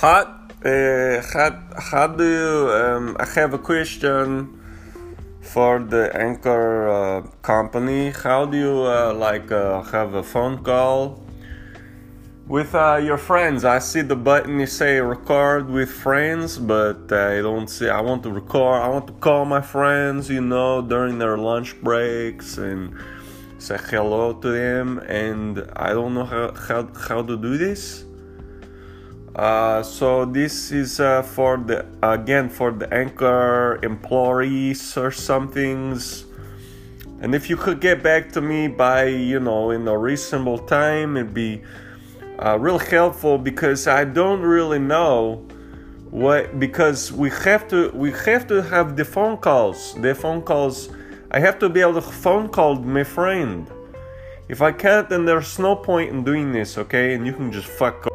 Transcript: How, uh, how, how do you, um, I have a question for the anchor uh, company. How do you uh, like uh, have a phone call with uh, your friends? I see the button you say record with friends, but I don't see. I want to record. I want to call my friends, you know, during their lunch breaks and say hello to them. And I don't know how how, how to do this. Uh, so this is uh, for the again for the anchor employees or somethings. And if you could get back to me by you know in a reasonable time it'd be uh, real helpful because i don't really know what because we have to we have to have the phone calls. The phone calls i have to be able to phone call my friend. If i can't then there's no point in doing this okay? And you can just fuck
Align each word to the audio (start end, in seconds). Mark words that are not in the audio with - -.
How, 0.00 0.48
uh, 0.64 1.20
how, 1.34 1.62
how 1.76 2.06
do 2.06 2.24
you, 2.24 2.72
um, 2.72 3.16
I 3.20 3.26
have 3.38 3.52
a 3.52 3.58
question 3.58 4.58
for 5.42 5.78
the 5.78 6.10
anchor 6.16 6.88
uh, 6.88 7.20
company. 7.42 8.08
How 8.08 8.46
do 8.46 8.56
you 8.56 8.82
uh, 8.86 9.12
like 9.12 9.52
uh, 9.52 9.82
have 9.82 10.14
a 10.14 10.22
phone 10.22 10.64
call 10.64 11.20
with 12.46 12.74
uh, 12.74 12.96
your 12.96 13.18
friends? 13.18 13.66
I 13.66 13.78
see 13.78 14.00
the 14.00 14.16
button 14.16 14.58
you 14.58 14.66
say 14.66 14.98
record 15.00 15.68
with 15.68 15.90
friends, 15.90 16.56
but 16.56 17.12
I 17.12 17.42
don't 17.42 17.68
see. 17.68 17.90
I 17.90 18.00
want 18.00 18.22
to 18.22 18.30
record. 18.30 18.80
I 18.80 18.88
want 18.88 19.06
to 19.08 19.12
call 19.12 19.44
my 19.44 19.60
friends, 19.60 20.30
you 20.30 20.40
know, 20.40 20.80
during 20.80 21.18
their 21.18 21.36
lunch 21.36 21.78
breaks 21.82 22.56
and 22.56 22.96
say 23.58 23.76
hello 23.90 24.32
to 24.32 24.50
them. 24.50 25.00
And 25.00 25.70
I 25.76 25.90
don't 25.90 26.14
know 26.14 26.24
how 26.24 26.54
how, 26.54 26.88
how 26.94 27.22
to 27.22 27.36
do 27.36 27.58
this. 27.58 28.06
Uh, 29.40 29.82
so 29.82 30.26
this 30.26 30.70
is 30.70 31.00
uh, 31.00 31.22
for 31.22 31.56
the 31.56 31.86
again 32.02 32.46
for 32.46 32.70
the 32.70 32.84
anchor 32.92 33.80
employees 33.82 34.98
or 34.98 35.10
somethings. 35.10 36.26
And 37.22 37.34
if 37.34 37.48
you 37.48 37.56
could 37.56 37.80
get 37.80 38.02
back 38.02 38.30
to 38.32 38.42
me 38.42 38.68
by 38.68 39.04
you 39.04 39.40
know 39.40 39.70
in 39.70 39.88
a 39.88 39.96
reasonable 39.96 40.58
time 40.58 41.16
it'd 41.16 41.32
be 41.32 41.62
uh, 42.38 42.58
real 42.58 42.78
helpful 42.78 43.38
because 43.38 43.86
i 43.86 44.04
don't 44.04 44.42
really 44.42 44.78
know 44.78 45.36
what 46.10 46.60
because 46.60 47.10
we 47.10 47.30
have 47.30 47.66
to 47.68 47.88
we 47.94 48.12
have 48.12 48.46
to 48.48 48.60
have 48.60 48.94
the 48.94 49.06
phone 49.06 49.38
calls. 49.38 49.94
The 50.02 50.14
phone 50.14 50.42
calls 50.42 50.90
i 51.30 51.40
have 51.40 51.58
to 51.60 51.70
be 51.70 51.80
able 51.80 51.94
to 51.94 52.02
phone 52.02 52.50
call 52.50 52.74
my 52.76 53.04
friend. 53.04 53.66
If 54.50 54.60
i 54.60 54.70
can't 54.70 55.08
then 55.08 55.24
there's 55.24 55.58
no 55.58 55.76
point 55.76 56.10
in 56.10 56.24
doing 56.24 56.52
this 56.52 56.76
okay? 56.76 57.14
And 57.14 57.26
you 57.26 57.32
can 57.32 57.50
just 57.50 57.68
fuck 57.68 58.09